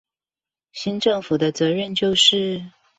[0.71, 2.71] 新政府的責任就是